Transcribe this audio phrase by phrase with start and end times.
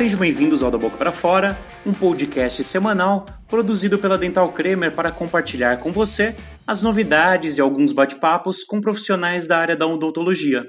[0.00, 5.12] Sejam bem-vindos ao Da Boca para Fora, um podcast semanal produzido pela Dental Cremer para
[5.12, 6.34] compartilhar com você
[6.66, 10.64] as novidades e alguns bate-papos com profissionais da área da odontologia.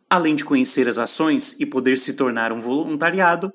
[0.09, 3.51] Além de conhecer as ações e poder se tornar um voluntariado,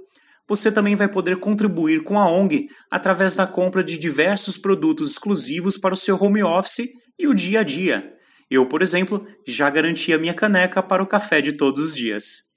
[0.48, 5.76] você também vai poder contribuir com a ONG através da compra de diversos produtos exclusivos
[5.76, 8.14] para o seu home office e o dia a dia.
[8.50, 12.48] Eu, por exemplo, já garanti a minha caneca para o café de todos os dias.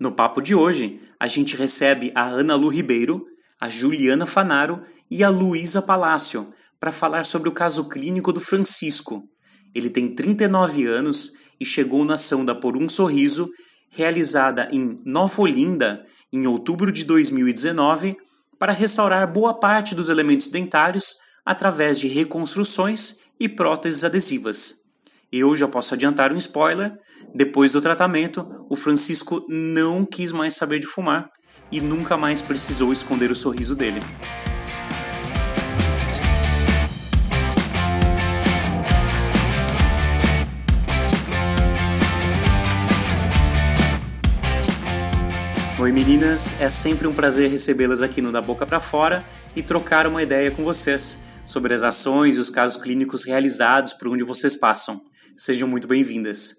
[0.00, 3.26] No papo de hoje, a gente recebe a Ana Lu Ribeiro,
[3.60, 6.50] a Juliana Fanaro e a Luísa Palácio
[6.80, 9.22] para falar sobre o caso clínico do Francisco.
[9.74, 13.50] Ele tem 39 anos e chegou na ação da Por um Sorriso,
[13.90, 18.16] realizada em Nova Olinda em outubro de 2019,
[18.58, 24.76] para restaurar boa parte dos elementos dentários através de reconstruções e próteses adesivas.
[25.30, 26.92] Eu já posso adiantar um spoiler:
[27.34, 31.30] depois do tratamento, o Francisco não quis mais saber de fumar
[31.70, 34.00] e nunca mais precisou esconder o sorriso dele.
[45.78, 49.22] Oi meninas, é sempre um prazer recebê-las aqui no Da Boca para Fora
[49.54, 54.08] e trocar uma ideia com vocês sobre as ações e os casos clínicos realizados por
[54.08, 55.02] onde vocês passam.
[55.36, 56.56] Sejam muito bem-vindas.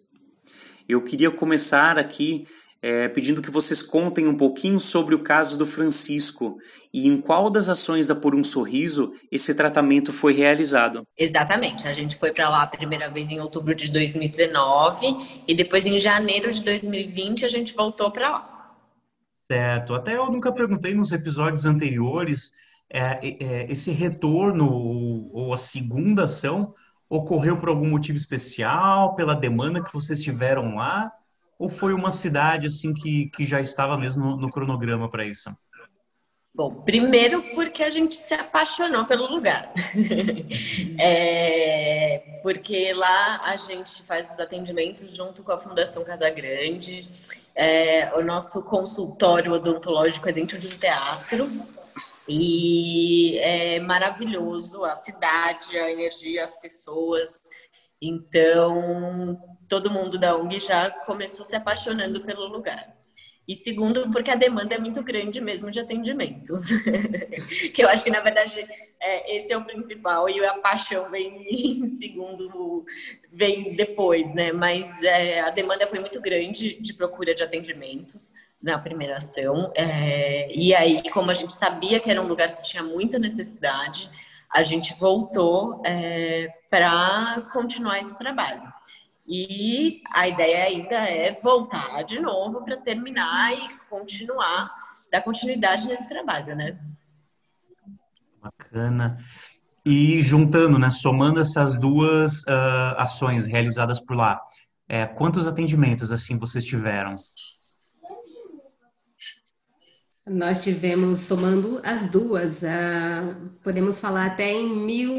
[0.88, 2.46] Eu queria começar aqui
[2.80, 6.60] é, pedindo que vocês contem um pouquinho sobre o caso do Francisco
[6.94, 11.02] e em qual das ações da Por um Sorriso esse tratamento foi realizado.
[11.18, 11.88] Exatamente.
[11.88, 15.98] A gente foi para lá a primeira vez em outubro de 2019 e depois em
[15.98, 18.57] janeiro de 2020 a gente voltou para lá.
[19.50, 19.96] Certo.
[19.96, 22.52] Até eu nunca perguntei nos episódios anteriores,
[22.90, 26.74] é, é, esse retorno ou, ou a segunda ação
[27.10, 31.12] ocorreu por algum motivo especial, pela demanda que vocês tiveram lá,
[31.58, 35.50] ou foi uma cidade assim que, que já estava mesmo no, no cronograma para isso?
[36.54, 39.72] Bom, primeiro porque a gente se apaixonou pelo lugar.
[41.00, 47.08] é, porque lá a gente faz os atendimentos junto com a Fundação Casa Grande.
[47.60, 51.50] É, o nosso consultório odontológico é dentro de um teatro.
[52.30, 57.42] E é maravilhoso a cidade, a energia, as pessoas.
[58.02, 62.97] Então, todo mundo da ONG já começou se apaixonando pelo lugar.
[63.48, 66.66] E segundo, porque a demanda é muito grande mesmo de atendimentos.
[67.74, 68.68] que eu acho que, na verdade,
[69.02, 72.86] é, esse é o principal e a paixão vem em segundo,
[73.32, 74.52] vem depois, né?
[74.52, 79.72] Mas é, a demanda foi muito grande de procura de atendimentos na primeira ação.
[79.76, 84.10] É, e aí, como a gente sabia que era um lugar que tinha muita necessidade,
[84.54, 88.74] a gente voltou é, para continuar esse trabalho.
[89.28, 94.74] E a ideia ainda é voltar de novo para terminar e continuar,
[95.12, 96.80] dar continuidade nesse trabalho, né?
[98.42, 99.18] Bacana.
[99.86, 104.42] E juntando, né, somando essas duas uh, ações realizadas por lá,
[104.88, 107.14] é, quantos atendimentos assim vocês tiveram?
[110.26, 115.14] Nós tivemos, somando as duas, uh, podemos falar até em mil,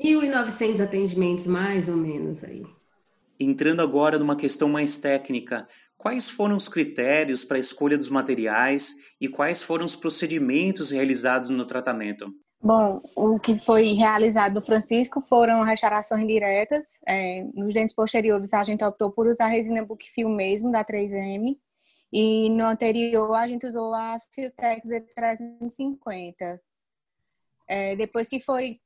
[0.00, 2.64] 1.900 atendimentos, mais ou menos aí.
[3.40, 8.94] Entrando agora numa questão mais técnica, quais foram os critérios para a escolha dos materiais
[9.20, 12.32] e quais foram os procedimentos realizados no tratamento?
[12.60, 17.00] Bom, o que foi realizado do Francisco foram restaurações diretas.
[17.06, 21.56] É, nos dentes posteriores, a gente optou por usar a resina Bookfill mesmo, da 3M.
[22.12, 26.58] E no anterior, a gente usou a Filtex E350.
[27.68, 28.80] É, depois que foi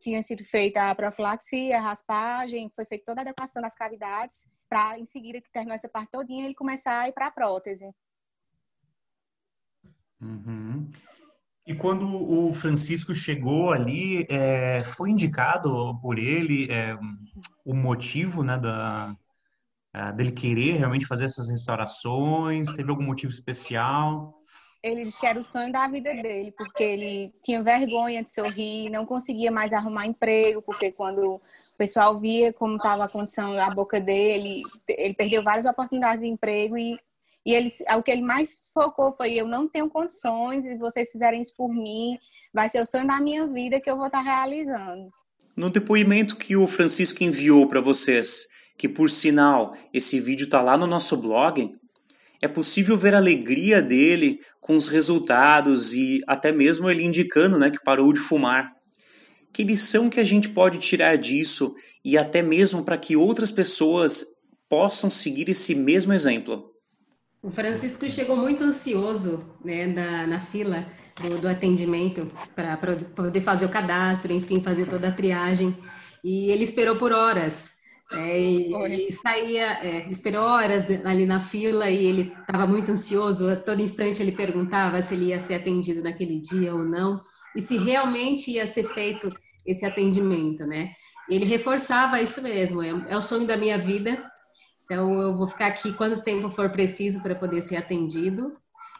[0.00, 4.98] tinha sido feita a profilaxia, a raspagem, foi feita toda a adequação das cavidades, para
[4.98, 7.90] em seguida que terminou essa parte todinha, ele começar a ir para a prótese.
[10.20, 10.90] Uhum.
[11.66, 16.96] E quando o Francisco chegou ali, é, foi indicado por ele é,
[17.64, 19.16] o motivo né, da,
[20.16, 22.72] dele querer realmente fazer essas restaurações?
[22.72, 24.39] Teve algum motivo especial?
[24.82, 28.88] Ele disse que era o sonho da vida dele, porque ele tinha vergonha de sorrir,
[28.90, 31.40] não conseguia mais arrumar emprego, porque quando o
[31.76, 36.78] pessoal via como estava a condição da boca dele, ele perdeu várias oportunidades de emprego
[36.78, 36.98] e,
[37.44, 41.42] e ele, o que ele mais focou foi: eu não tenho condições e vocês fizerem
[41.42, 42.18] isso por mim,
[42.52, 45.10] vai ser o sonho da minha vida que eu vou estar realizando.
[45.54, 48.46] No depoimento que o Francisco enviou para vocês,
[48.78, 51.74] que por sinal esse vídeo está lá no nosso blog,
[52.40, 57.70] é possível ver a alegria dele com os resultados e até mesmo ele indicando né,
[57.70, 58.72] que parou de fumar.
[59.52, 64.24] Que lição que a gente pode tirar disso e até mesmo para que outras pessoas
[64.68, 66.70] possam seguir esse mesmo exemplo?
[67.42, 70.86] O Francisco chegou muito ansioso né, na, na fila
[71.20, 75.76] do, do atendimento para poder fazer o cadastro, enfim, fazer toda a triagem.
[76.22, 77.79] E ele esperou por horas.
[78.12, 78.72] É, e,
[79.08, 83.48] e, saía, é, esperou horas ali na fila e ele estava muito ansioso.
[83.48, 87.20] A todo instante ele perguntava se ele ia ser atendido naquele dia ou não
[87.54, 89.32] e se realmente ia ser feito
[89.64, 90.92] esse atendimento, né?
[91.28, 92.82] Ele reforçava isso mesmo.
[92.82, 94.28] É, é o sonho da minha vida.
[94.84, 98.56] Então eu vou ficar aqui quanto tempo for preciso para poder ser atendido.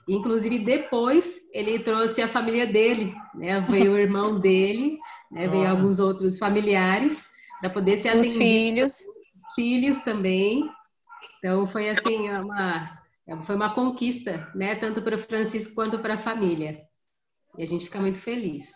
[0.08, 3.60] Inclusive depois ele trouxe a família dele, né?
[3.68, 5.00] Veio o irmão dele,
[5.32, 5.48] né?
[5.48, 7.29] Veio alguns outros familiares
[7.60, 8.32] para poder ser atendido.
[8.32, 8.92] Os filhos.
[9.38, 10.70] Os filhos também.
[11.38, 12.98] Então foi assim uma
[13.44, 16.82] foi uma conquista, né, tanto para o Francisco quanto para a família.
[17.56, 18.72] E a gente fica muito feliz.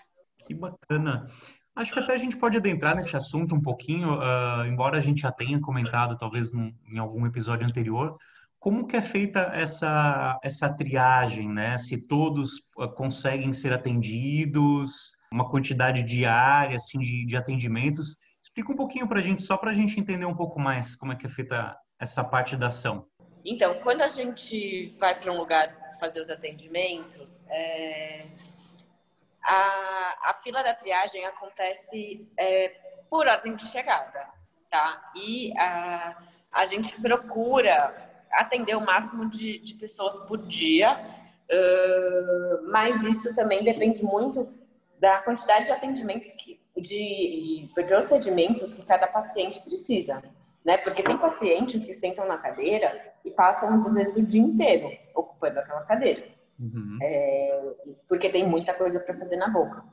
[0.46, 1.26] Que bacana.
[1.74, 5.22] Acho que até a gente pode adentrar nesse assunto um pouquinho, uh, embora a gente
[5.22, 8.16] já tenha comentado, talvez num, em algum episódio anterior,
[8.60, 11.76] como que é feita essa, essa triagem, né?
[11.76, 18.16] Se todos uh, conseguem ser atendidos, uma quantidade diária assim, de, de atendimentos.
[18.54, 21.12] Explica um pouquinho para a gente, só para a gente entender um pouco mais como
[21.12, 23.04] é que é feita essa parte da ação.
[23.44, 28.26] Então, quando a gente vai para um lugar fazer os atendimentos, é...
[29.42, 32.68] a, a fila da triagem acontece é,
[33.10, 34.24] por ordem de chegada,
[34.70, 35.10] tá?
[35.16, 36.16] E a,
[36.52, 37.92] a gente procura
[38.30, 40.96] atender o máximo de, de pessoas por dia,
[41.50, 44.48] uh, mas isso também depende muito
[45.04, 50.22] da quantidade de atendimentos que de procedimentos que cada paciente precisa,
[50.64, 50.78] né?
[50.78, 55.60] Porque tem pacientes que sentam na cadeira e passam muitas vezes o dia inteiro ocupando
[55.60, 56.26] aquela cadeira,
[56.58, 56.98] uhum.
[57.02, 57.74] é,
[58.08, 59.84] porque tem muita coisa para fazer na boca.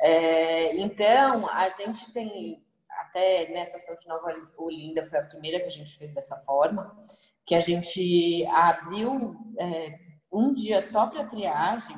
[0.00, 5.66] É, então a gente tem até nessa ação de Nova Olinda foi a primeira que
[5.66, 6.96] a gente fez dessa forma,
[7.44, 9.98] que a gente abriu é,
[10.32, 11.96] um dia só para triagem.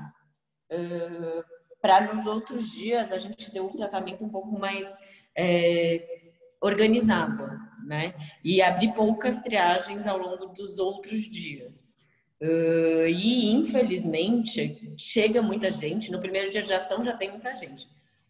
[0.71, 4.99] Uh, para nos outros dias a gente ter um tratamento um pouco mais
[5.37, 6.05] é,
[6.61, 7.49] organizado,
[7.87, 8.15] né?
[8.45, 11.97] E abrir poucas triagens ao longo dos outros dias.
[12.41, 16.11] Uh, e infelizmente chega muita gente.
[16.11, 17.87] No primeiro dia de ação já tem muita gente.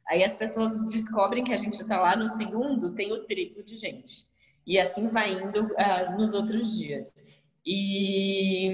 [0.07, 3.77] Aí as pessoas descobrem que a gente está lá no segundo, tem o triplo de
[3.77, 4.27] gente.
[4.67, 7.15] E assim vai indo uh, nos outros dias.
[7.65, 8.71] E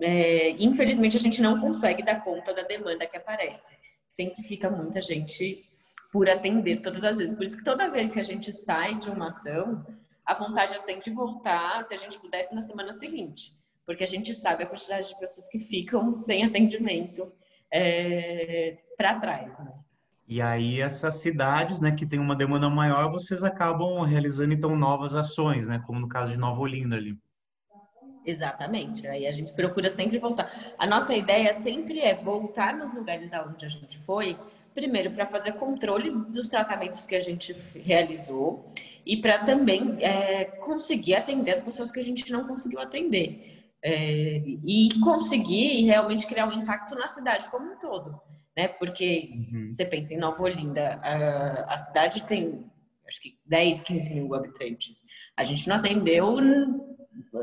[0.00, 3.74] é, infelizmente a gente não consegue dar conta da demanda que aparece
[4.18, 5.64] sempre fica muita gente
[6.12, 7.36] por atender todas as vezes.
[7.36, 9.86] Por isso que toda vez que a gente sai de uma ação,
[10.26, 13.54] a vontade é sempre voltar, se a gente pudesse, na semana seguinte.
[13.86, 17.30] Porque a gente sabe a quantidade de pessoas que ficam sem atendimento
[17.72, 19.72] é, para trás, né?
[20.26, 25.14] E aí essas cidades, né, que tem uma demanda maior, vocês acabam realizando então novas
[25.14, 27.18] ações, né, como no caso de Nova Olinda ali.
[28.28, 29.06] Exatamente.
[29.06, 30.52] Aí a gente procura sempre voltar.
[30.76, 34.38] A nossa ideia sempre é voltar nos lugares aonde a gente foi,
[34.74, 38.70] primeiro para fazer controle dos tratamentos que a gente realizou
[39.04, 43.54] e para também é, conseguir atender as pessoas que a gente não conseguiu atender.
[43.82, 48.20] É, e conseguir realmente criar um impacto na cidade como um todo.
[48.54, 48.68] Né?
[48.68, 49.68] Porque uhum.
[49.70, 52.66] você pensa em Nova Olinda, a, a cidade tem
[53.08, 55.02] acho que 10, 15 mil habitantes.
[55.34, 56.36] A gente não atendeu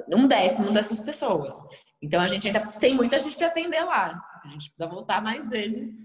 [0.10, 1.55] um décimo dessas pessoas.
[2.01, 4.22] Então a gente ainda tem muita gente para atender lá.
[4.44, 5.96] A gente precisa voltar mais vezes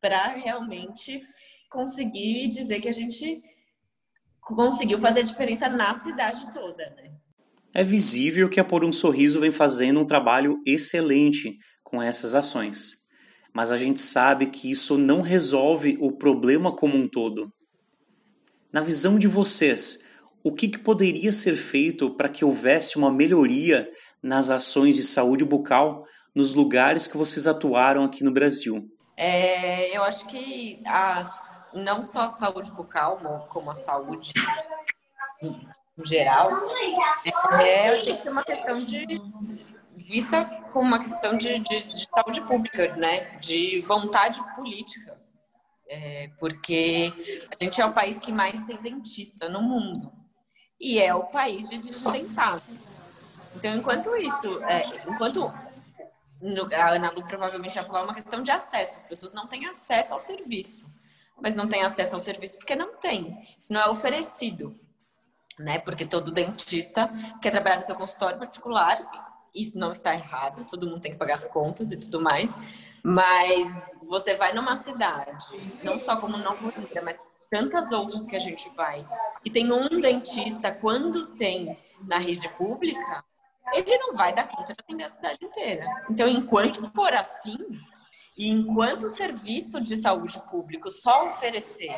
[0.00, 1.20] para realmente
[1.70, 3.42] conseguir dizer que a gente
[4.40, 7.12] conseguiu fazer diferença na cidade toda, né?
[7.74, 13.02] É visível que a Por um Sorriso vem fazendo um trabalho excelente com essas ações.
[13.54, 17.50] Mas a gente sabe que isso não resolve o problema como um todo.
[18.72, 20.02] Na visão de vocês,
[20.44, 23.88] o que, que poderia ser feito para que houvesse uma melhoria
[24.22, 28.88] nas ações de saúde bucal nos lugares que vocês atuaram aqui no Brasil?
[29.16, 34.32] É, eu acho que as, não só a saúde bucal, como a saúde
[35.42, 36.50] em geral,
[37.60, 39.06] é, tem que ser uma questão de
[39.94, 43.36] vista como uma questão de, de, de saúde pública, né?
[43.38, 45.20] De vontade política.
[45.88, 47.12] É, porque
[47.50, 50.21] a gente é o país que mais tem dentista no mundo.
[50.82, 52.88] E é o país de desdentados.
[53.54, 55.54] Então, enquanto isso, é, enquanto
[56.40, 58.96] no, a Ana Lu provavelmente vai falar é uma questão de acesso.
[58.96, 60.92] As pessoas não têm acesso ao serviço,
[61.40, 63.40] mas não têm acesso ao serviço porque não tem.
[63.56, 64.76] Isso não é oferecido,
[65.56, 65.78] né?
[65.78, 67.08] Porque todo dentista
[67.40, 68.98] quer trabalhar no seu consultório particular.
[69.54, 70.66] Isso não está errado.
[70.66, 72.58] Todo mundo tem que pagar as contas e tudo mais.
[73.04, 77.20] Mas você vai numa cidade, não só como não Olinda, mas
[77.52, 79.06] tantas outras que a gente vai,
[79.44, 83.22] e tem um dentista quando tem na rede pública,
[83.74, 85.84] ele não vai dar conta de atender a cidade inteira.
[86.08, 87.58] Então, enquanto for assim,
[88.38, 91.94] e enquanto o serviço de saúde público só oferecer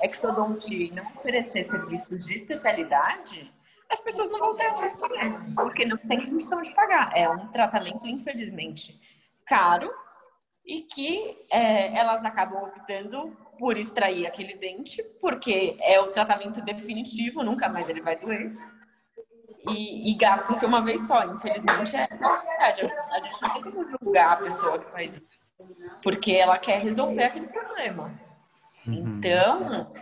[0.00, 3.52] exodontia e não oferecer serviços de especialidade,
[3.90, 7.10] as pessoas não vão ter acesso mesmo, porque não tem condição de pagar.
[7.12, 9.00] É um tratamento, infelizmente,
[9.44, 9.92] caro
[10.64, 17.44] e que é, elas acabam optando por extrair aquele dente, porque é o tratamento definitivo,
[17.44, 18.52] nunca mais ele vai doer
[19.68, 21.24] e, e gasta-se uma vez só.
[21.32, 22.92] Infelizmente, essa é a verdade.
[23.12, 25.22] A gente não tem como julgar a pessoa que faz isso,
[26.02, 28.12] porque ela quer resolver aquele problema.
[28.84, 28.94] Uhum.
[28.94, 29.92] Então,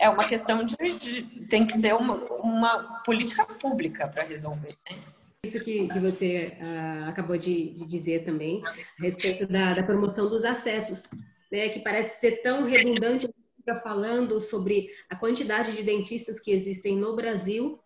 [0.00, 4.78] é uma questão de, de tem que ser uma, uma política pública para resolver.
[4.90, 4.96] Né?
[5.44, 10.26] Isso que, que você uh, acabou de, de, dizer também, a respeito da, da promoção
[10.30, 11.10] dos acessos,
[11.50, 16.96] né, que parece ser tão redundante, fica falando sobre a quantidade de dentistas que existem
[16.96, 17.78] no Brasil,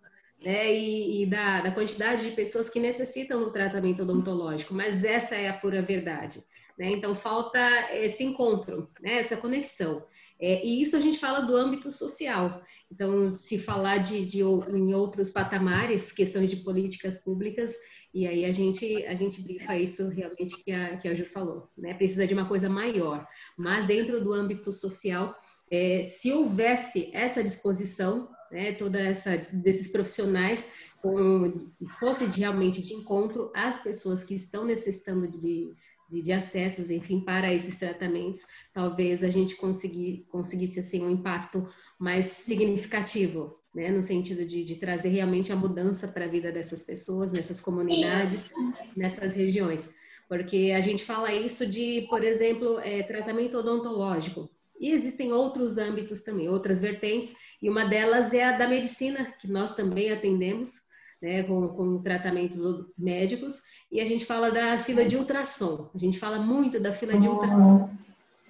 [0.43, 5.35] né, e, e da, da, quantidade de pessoas que necessitam do tratamento odontológico, mas essa
[5.35, 6.45] é a pura verdade.
[6.79, 6.91] Né?
[6.91, 7.59] Então, falta
[7.93, 10.05] esse encontro, né, essa conexão.
[10.41, 12.63] É, e isso a gente fala do âmbito social.
[12.91, 17.75] Então, se falar de, de, em outros patamares, questões de políticas públicas,
[18.15, 21.69] e aí a gente, a gente brifa isso realmente que a, que a Ju falou.
[21.77, 21.93] Né?
[21.95, 23.27] Precisa de uma coisa maior.
[23.59, 25.37] Mas dentro do âmbito social,
[25.69, 32.95] é, se houvesse essa disposição, né, toda essa desses profissionais com, fosse de, realmente de
[32.95, 35.75] encontro às pessoas que estão necessitando de,
[36.09, 38.43] de, de, acessos, enfim, para esses tratamentos,
[38.73, 41.69] talvez a gente conseguir, conseguisse assim um impacto
[41.99, 46.83] mais significativo, né, no sentido de, de trazer realmente a mudança para a vida dessas
[46.83, 48.53] pessoas, nessas comunidades,
[48.97, 49.93] nessas regiões.
[50.29, 54.49] Porque a gente fala isso de, por exemplo, é, tratamento odontológico.
[54.79, 59.49] E existem outros âmbitos também, outras vertentes, e uma delas é a da medicina, que
[59.49, 60.81] nós também atendemos,
[61.23, 62.59] né, com, com tratamentos
[62.99, 67.17] médicos, e a gente fala da fila de ultrassom, a gente fala muito da fila
[67.17, 67.91] de ultrassom.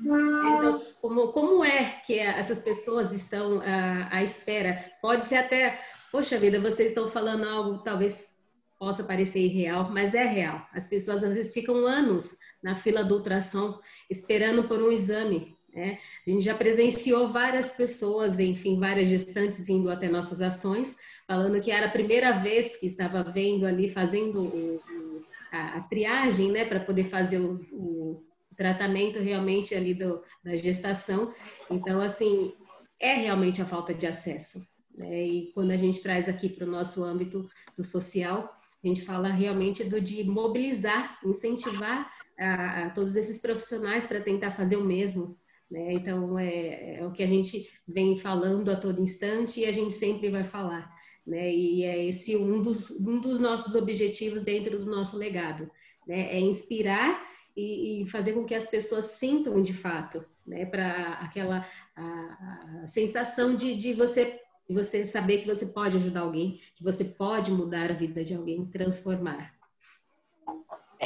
[0.01, 4.85] Então, como, como é que essas pessoas estão à, à espera?
[5.01, 8.35] Pode ser até, poxa vida, vocês estão falando algo talvez
[8.79, 10.67] possa parecer irreal, mas é real.
[10.73, 13.79] As pessoas às vezes ficam anos na fila do ultrassom
[14.11, 15.99] esperando por um exame né?
[16.27, 20.97] A gente já presenciou várias pessoas, enfim, várias gestantes indo até nossas ações,
[21.27, 26.53] falando que era a primeira vez que estava vendo ali, fazendo o, a, a, triagem,
[26.53, 28.23] né, para poder fazer o, o,
[28.57, 31.35] tratamento realmente ali do, da gestação.
[31.71, 32.53] Então, assim,
[33.01, 34.67] é realmente a falta de acesso.
[34.97, 35.27] Né?
[35.27, 39.29] E quando a gente traz aqui para o nosso âmbito do social, a gente fala
[39.29, 45.39] realmente do de mobilizar, incentivar a, a todos esses profissionais para tentar fazer o mesmo,
[45.71, 45.93] né?
[45.95, 49.93] Então, é, é, o que a gente vem falando a todo instante e a gente
[49.93, 50.93] sempre vai falar.
[51.27, 51.53] Né?
[51.53, 55.71] E é esse um dos, um dos nossos objetivos dentro do nosso legado.
[56.07, 56.37] Né?
[56.37, 57.21] É inspirar
[57.57, 60.67] e, e fazer com que as pessoas sintam de fato, né?
[60.67, 66.59] para aquela a, a sensação de, de você você saber que você pode ajudar alguém,
[66.75, 69.53] que você pode mudar a vida de alguém, transformar.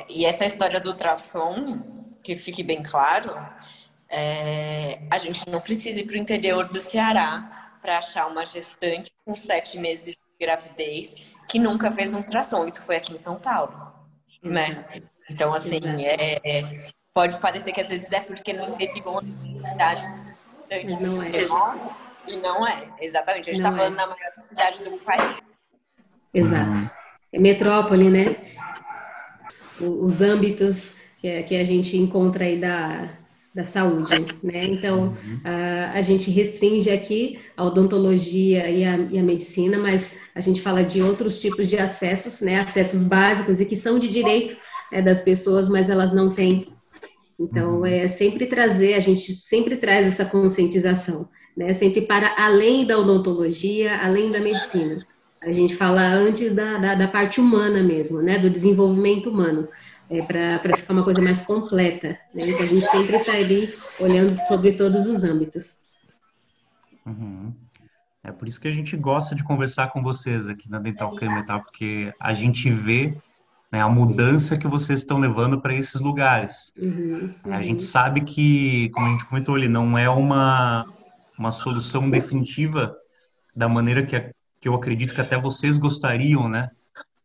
[0.09, 1.64] E essa história do ultrassom,
[2.23, 3.35] que fique bem claro,
[4.09, 9.11] é, a gente não precisa ir para o interior do Ceará para achar uma gestante
[9.25, 11.17] com sete meses de gravidez
[11.49, 12.67] que nunca fez um ultrassom.
[12.67, 13.93] Isso foi aqui em São Paulo,
[14.43, 14.52] uhum.
[14.52, 14.87] né?
[15.30, 19.23] Então, assim, é, é, pode parecer que às vezes é porque no interior
[19.64, 20.06] a cidade
[21.00, 21.30] não é.
[22.26, 23.50] E não é, exatamente.
[23.50, 25.37] A gente está falando na maior cidade do país.
[26.32, 26.90] Exato.
[27.32, 28.37] É metrópole, né?
[29.80, 33.08] Os âmbitos que, que a gente encontra aí da,
[33.54, 34.64] da saúde, né?
[34.64, 40.40] Então, a, a gente restringe aqui a odontologia e a, e a, medicina, mas a
[40.40, 42.61] gente fala de outros tipos de acessos, né?
[42.61, 44.56] Acessos básicos e que são de direito
[44.92, 46.73] né, das pessoas, mas elas não têm.
[47.38, 51.73] Então, é sempre trazer, a gente sempre traz essa conscientização, né?
[51.73, 55.07] Sempre para além da odontologia, além da medicina.
[55.40, 58.40] A gente fala antes da, da, da parte humana mesmo, né?
[58.40, 59.68] Do desenvolvimento humano
[60.11, 62.18] é, para ficar uma coisa mais completa.
[62.35, 62.49] Né?
[62.49, 63.61] Então, a gente sempre está ali
[64.00, 65.85] olhando sobre todos os âmbitos.
[67.07, 67.52] Uhum.
[68.25, 71.45] É por isso que a gente gosta de conversar com vocês aqui na Dental Câmara,
[71.45, 71.59] tá?
[71.59, 73.16] porque a gente vê
[73.70, 76.72] né, a mudança que vocês estão levando para esses lugares.
[76.78, 77.54] Uhum, uhum.
[77.54, 80.87] A gente sabe que, como a gente comentou ali, não é uma,
[81.38, 82.96] uma solução definitiva
[83.54, 84.18] da maneira que,
[84.60, 86.70] que eu acredito que até vocês gostariam, né?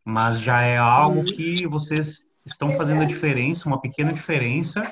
[0.04, 1.24] Mas já é algo uhum.
[1.24, 4.82] que vocês estão fazendo a diferença, uma pequena diferença,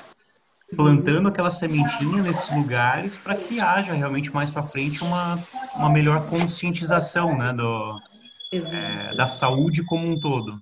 [0.75, 5.37] plantando aquela sementinha nesses lugares para que haja realmente mais para frente uma,
[5.77, 7.99] uma melhor conscientização, né, do,
[8.51, 10.59] é, da saúde como um todo.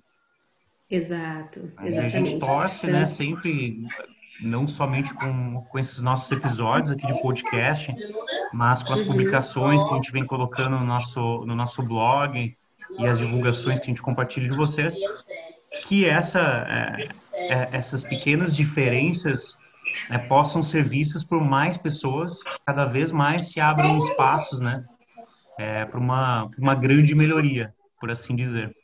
[0.92, 1.96] Exato, exatamente.
[1.98, 3.82] A gente torce, né, sempre,
[4.42, 7.94] não somente com, com esses nossos episódios aqui de podcast,
[8.52, 9.06] mas com as uhum.
[9.06, 12.54] publicações que a gente vem colocando no nosso, no nosso blog
[12.98, 14.94] e as divulgações que a gente compartilha de vocês,
[15.88, 19.58] que essa, é, é, essas pequenas diferenças
[20.10, 24.84] né, possam ser vistas por mais pessoas, cada vez mais se abram espaços, né,
[25.58, 28.76] é, para uma, uma grande melhoria, por assim dizer.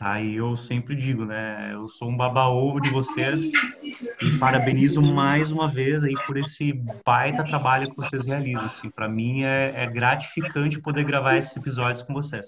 [0.00, 0.18] Tá?
[0.18, 1.72] E eu sempre digo, né?
[1.74, 3.52] Eu sou um baba-ovo de vocês
[4.22, 6.72] e parabenizo mais uma vez aí por esse
[7.04, 8.64] baita trabalho que vocês realizam.
[8.64, 12.46] Assim, para mim é, é gratificante poder gravar esses episódios com vocês.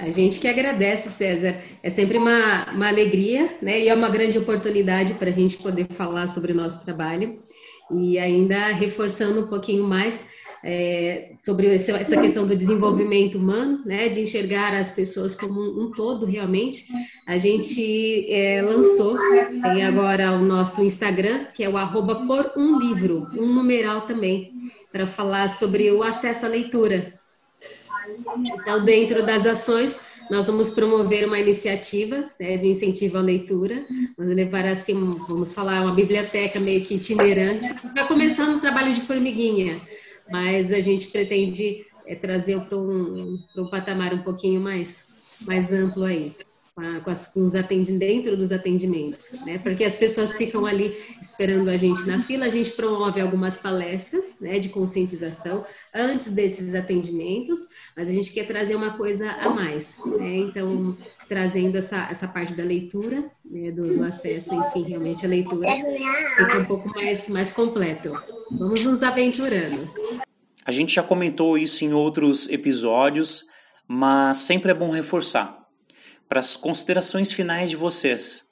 [0.00, 1.54] A gente que agradece, César.
[1.84, 3.78] É sempre uma, uma alegria, né?
[3.78, 7.38] E é uma grande oportunidade para a gente poder falar sobre o nosso trabalho.
[7.92, 10.26] E ainda reforçando um pouquinho mais,
[10.70, 16.26] é, sobre essa questão do desenvolvimento humano, né, de enxergar as pessoas como um, todo
[16.26, 16.84] realmente.
[17.26, 19.16] A gente é, lançou,
[19.62, 24.52] tem agora o nosso Instagram, que é o arroba por um livro, um numeral também,
[24.92, 27.14] para falar sobre o acesso à leitura.
[28.36, 29.98] Então, dentro das ações,
[30.30, 33.86] nós vamos promover uma iniciativa né, de incentivo à leitura,
[34.18, 39.00] vamos levar assim, vamos falar, uma biblioteca meio que itinerante, para começar no trabalho de
[39.00, 39.80] formiguinha,
[40.30, 46.04] mas a gente pretende é, trazer para um, um patamar um pouquinho mais, mais amplo
[46.04, 46.32] aí,
[47.04, 49.58] com, as, com os atendimentos, dentro dos atendimentos, né?
[49.58, 54.36] Porque as pessoas ficam ali esperando a gente na fila, a gente promove algumas palestras,
[54.40, 57.60] né, de conscientização antes desses atendimentos,
[57.96, 60.36] mas a gente quer trazer uma coisa a mais, né?
[60.36, 60.96] Então,
[61.28, 65.68] trazendo essa, essa parte da leitura, né, do, do, acesso, enfim, realmente a leitura
[66.36, 68.10] fica um pouco mais, mais completo.
[68.58, 69.88] Vamos nos aventurando.
[70.64, 73.44] A gente já comentou isso em outros episódios,
[73.86, 75.58] mas sempre é bom reforçar.
[76.28, 78.44] Para as considerações finais de vocês,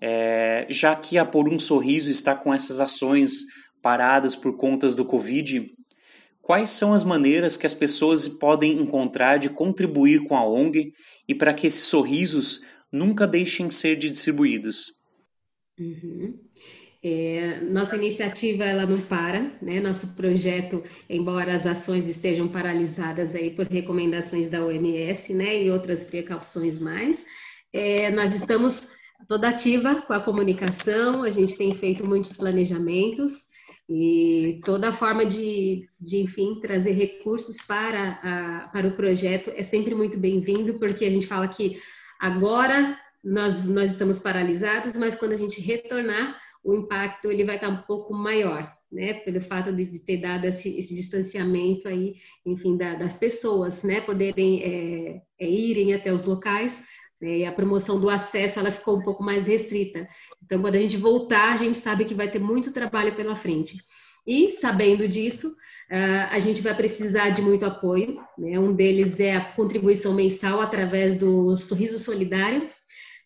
[0.00, 3.32] é, já que a Por um Sorriso está com essas ações
[3.82, 5.66] paradas por contas do Covid,
[6.44, 10.92] Quais são as maneiras que as pessoas podem encontrar de contribuir com a ONG
[11.28, 14.94] e para que esses sorrisos nunca deixem de ser distribuídos?
[15.78, 16.38] Uhum.
[17.02, 19.78] É, nossa iniciativa ela não para, né?
[19.78, 26.02] Nosso projeto, embora as ações estejam paralisadas aí por recomendações da OMS, né, e outras
[26.02, 27.26] precauções mais,
[27.70, 28.88] é, nós estamos
[29.28, 31.22] toda ativa com a comunicação.
[31.22, 33.52] A gente tem feito muitos planejamentos.
[33.88, 39.94] E toda forma de, de enfim, trazer recursos para, a, para o projeto é sempre
[39.94, 41.78] muito bem-vindo, porque a gente fala que
[42.18, 47.68] agora nós, nós estamos paralisados, mas quando a gente retornar, o impacto ele vai estar
[47.68, 49.14] um pouco maior, né?
[49.14, 52.14] Pelo fato de, de ter dado esse, esse, distanciamento aí,
[52.46, 54.00] enfim, da, das pessoas, né?
[54.00, 56.86] Poderem é, é, irem até os locais?
[57.22, 60.06] E a promoção do acesso ela ficou um pouco mais restrita.
[60.44, 63.78] Então, quando a gente voltar, a gente sabe que vai ter muito trabalho pela frente.
[64.26, 65.54] E, sabendo disso,
[66.30, 68.20] a gente vai precisar de muito apoio.
[68.38, 68.58] Né?
[68.58, 72.68] Um deles é a contribuição mensal através do Sorriso Solidário.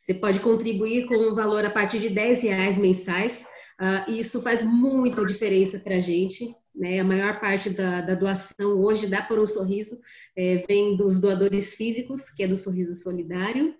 [0.01, 3.44] Você pode contribuir com um valor a partir de 10 reais mensais.
[3.81, 6.46] Uh, isso faz muita diferença para a gente.
[6.79, 7.01] Né?
[7.01, 9.99] A maior parte da, da, doação hoje dá por um sorriso,
[10.37, 13.75] é, vem dos doadores físicos, que é do Sorriso Solidário.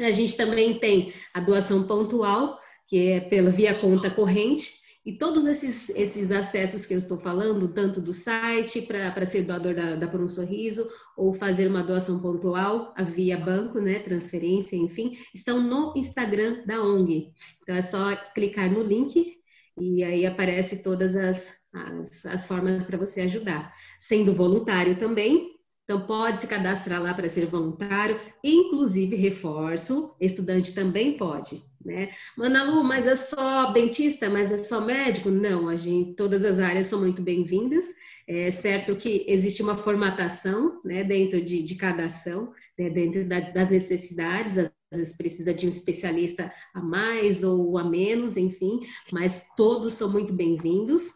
[0.00, 2.58] A gente também tem a doação pontual,
[2.88, 7.68] que é pela via conta corrente, e todos esses, esses acessos que eu estou falando,
[7.68, 12.22] tanto do site para ser doador da, da Por um Sorriso, ou fazer uma doação
[12.22, 17.30] pontual via banco, né, transferência, enfim, estão no Instagram da ONG.
[17.62, 19.38] Então é só clicar no link
[19.78, 23.74] e aí aparece todas as, as, as formas para você ajudar.
[23.98, 31.18] Sendo voluntário também, então, pode se cadastrar lá para ser voluntário, inclusive, reforço, estudante também
[31.18, 32.08] pode, né?
[32.38, 35.30] Manalu, mas é só dentista, mas é só médico?
[35.30, 37.84] Não, a gente, todas as áreas são muito bem-vindas.
[38.26, 43.40] É certo que existe uma formatação, né, dentro de, de cada ação, né, dentro da,
[43.40, 48.80] das necessidades, às vezes precisa de um especialista a mais ou a menos, enfim,
[49.12, 51.12] mas todos são muito bem-vindos.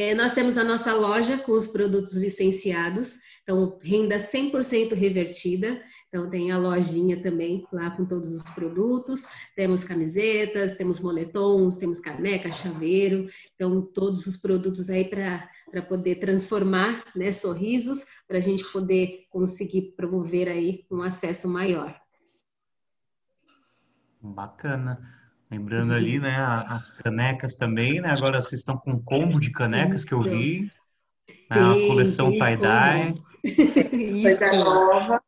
[0.00, 5.78] É, nós temos a nossa loja com os produtos licenciados, então renda 100% revertida.
[6.08, 9.26] Então, tem a lojinha também lá com todos os produtos.
[9.54, 13.28] Temos camisetas, temos moletons, temos caneca, chaveiro.
[13.54, 19.92] Então, todos os produtos aí para poder transformar né, sorrisos, para a gente poder conseguir
[19.98, 21.94] promover aí um acesso maior.
[24.22, 25.19] Bacana.
[25.50, 26.36] Lembrando ali, né,
[26.68, 28.10] as canecas também, né?
[28.10, 30.06] Agora vocês estão com um combo de canecas Isso.
[30.06, 30.70] que eu vi.
[31.50, 33.14] Né, a coleção tie-dye.
[34.22, 35.20] Coisa nova.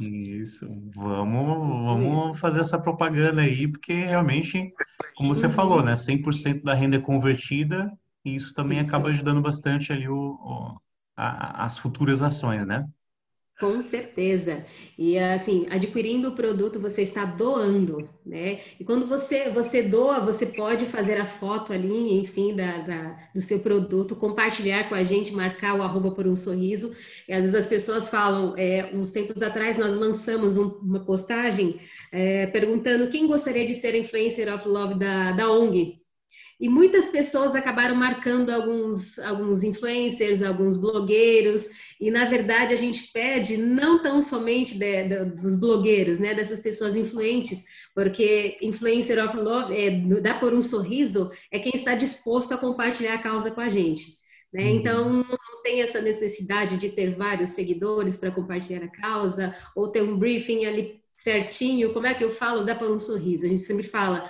[0.00, 4.72] Isso, vamos, vamos fazer essa propaganda aí, porque realmente,
[5.14, 5.52] como você uhum.
[5.52, 7.92] falou, né, 100% da renda é convertida,
[8.24, 8.88] e isso também isso.
[8.88, 10.80] acaba ajudando bastante ali o, o
[11.16, 12.88] a, as futuras ações, né?
[13.60, 14.64] Com certeza.
[14.96, 18.60] E assim, adquirindo o produto, você está doando, né?
[18.80, 23.40] E quando você, você doa, você pode fazer a foto ali, enfim, da, da, do
[23.42, 26.96] seu produto, compartilhar com a gente, marcar o arroba por um sorriso.
[27.28, 31.78] E às vezes as pessoas falam, é, uns tempos atrás nós lançamos um, uma postagem
[32.10, 35.99] é, perguntando quem gostaria de ser influencer of love da, da ONG.
[36.60, 41.68] E muitas pessoas acabaram marcando alguns, alguns influencers, alguns blogueiros,
[41.98, 46.60] e na verdade a gente pede não tão somente de, de, dos blogueiros, né, dessas
[46.60, 52.52] pessoas influentes, porque influencer of love, é, dá por um sorriso, é quem está disposto
[52.52, 54.20] a compartilhar a causa com a gente.
[54.52, 54.64] Né?
[54.64, 54.68] Uhum.
[54.76, 60.02] Então, não tem essa necessidade de ter vários seguidores para compartilhar a causa, ou ter
[60.02, 61.92] um briefing ali certinho.
[61.92, 62.64] Como é que eu falo?
[62.64, 63.46] Dá por um sorriso.
[63.46, 64.28] A gente sempre fala,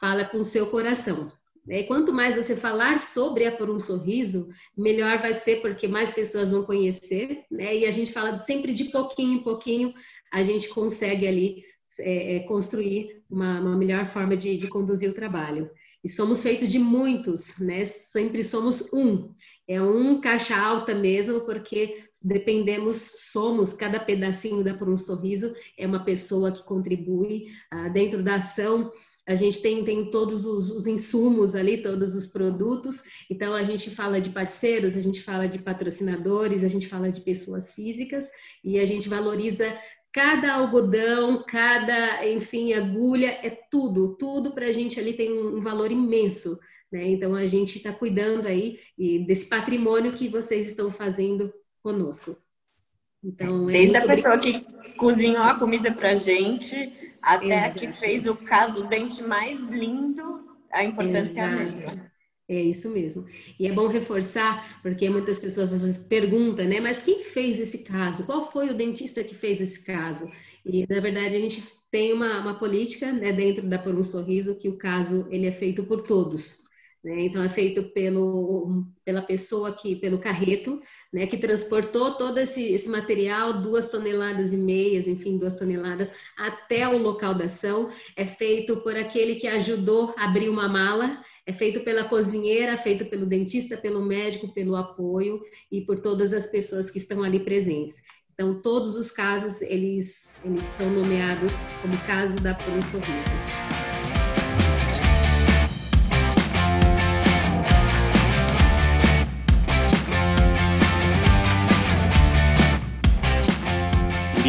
[0.00, 1.32] fala com o seu coração.
[1.66, 1.80] Né?
[1.80, 6.10] E quanto mais você falar sobre a Por um Sorriso, melhor vai ser, porque mais
[6.10, 7.76] pessoas vão conhecer, né?
[7.76, 9.94] E a gente fala sempre de pouquinho em pouquinho,
[10.32, 11.64] a gente consegue ali
[12.00, 15.70] é, é, construir uma, uma, melhor forma de, de conduzir o trabalho.
[16.04, 17.84] E somos feitos de muitos, né?
[17.84, 19.32] Sempre somos um.
[19.68, 22.96] É um caixa alta mesmo, porque dependemos,
[23.30, 28.34] somos, cada pedacinho da Por um Sorriso é uma pessoa que contribui ah, dentro da
[28.36, 28.90] ação
[29.26, 33.02] a gente tem, tem todos os, os, insumos ali, todos os produtos.
[33.30, 37.20] Então, a gente fala de parceiros, a gente fala de patrocinadores, a gente fala de
[37.20, 38.28] pessoas físicas
[38.64, 39.78] e a gente valoriza
[40.12, 45.92] cada algodão, cada, enfim, agulha, é tudo, tudo para a gente ali tem um, valor
[45.92, 46.58] imenso.
[46.90, 47.10] Né?
[47.10, 48.80] Então, a gente está cuidando aí
[49.26, 52.36] desse patrimônio que vocês estão fazendo conosco.
[53.24, 54.64] Então, é Desde a pessoa que
[54.96, 57.66] cozinhou a comida pra gente até Exato.
[57.66, 61.40] a que fez o caso do dente mais lindo, a importância Exato.
[61.40, 62.12] é a mesma.
[62.48, 63.24] É isso mesmo.
[63.58, 66.80] E é bom reforçar, porque muitas pessoas às vezes perguntam, né?
[66.80, 68.26] Mas quem fez esse caso?
[68.26, 70.28] Qual foi o dentista que fez esse caso?
[70.64, 74.56] E, na verdade, a gente tem uma, uma política né, dentro da Por um Sorriso
[74.56, 76.62] que o caso ele é feito por todos.
[77.04, 77.22] Né?
[77.22, 80.80] Então, é feito pelo, pela pessoa que, pelo carreto,
[81.12, 86.86] né, que transportou todo esse, esse material, duas toneladas e meias, enfim, duas toneladas, até
[86.86, 87.90] o local da ação.
[88.16, 93.06] É feito por aquele que ajudou a abrir uma mala, é feito pela cozinheira, feito
[93.06, 95.40] pelo dentista, pelo médico, pelo apoio
[95.72, 97.96] e por todas as pessoas que estão ali presentes.
[98.32, 103.91] Então, todos os casos, eles, eles são nomeados como caso da Por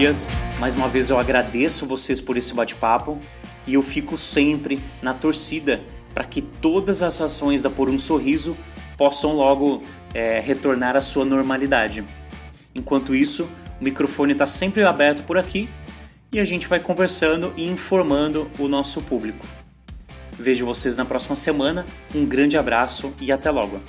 [0.04, 3.22] Gurias, mais uma vez eu agradeço vocês por esse bate-papo
[3.66, 5.82] e eu fico sempre na torcida
[6.14, 8.58] para que todas as ações da Por um Sorriso
[8.98, 9.82] possam logo
[10.14, 12.04] é, retornar à sua normalidade.
[12.76, 13.48] Enquanto isso,
[13.80, 15.70] o microfone está sempre aberto por aqui
[16.34, 19.48] e a gente vai conversando e informando o nosso público.
[20.38, 23.80] Vejo vocês na próxima semana, um grande abraço e até logo!